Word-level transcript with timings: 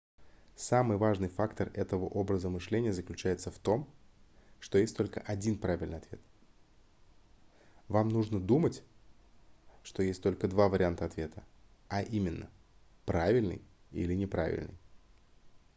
самый 0.55 0.97
важный 0.97 1.27
фактор 1.29 1.69
этого 1.75 2.05
образа 2.05 2.49
мышления 2.49 2.91
заключается 2.91 3.51
в 3.51 3.59
том 3.59 3.87
что 4.59 4.79
есть 4.79 4.97
только 4.97 5.19
один 5.19 5.59
правильный 5.59 5.99
ответ 5.99 6.19
вам 7.87 8.09
нужно 8.09 8.39
думать 8.39 8.81
что 9.83 10.01
есть 10.01 10.23
только 10.23 10.47
два 10.47 10.69
варианта 10.69 11.05
ответа 11.05 11.43
а 11.87 12.01
именно 12.01 12.49
правильный 13.05 13.61
или 13.91 14.15
неправильный 14.15 14.75